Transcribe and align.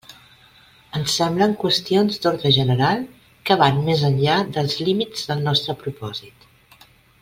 Ens 0.99 1.17
semblen 1.19 1.53
qüestions 1.63 2.17
d'ordre 2.23 2.53
general 2.57 3.05
que 3.51 3.61
van 3.65 3.79
més 3.91 4.01
enllà 4.11 4.41
dels 4.59 4.77
límits 4.89 5.31
del 5.33 5.49
nostre 5.51 5.81
propòsit. 5.85 6.53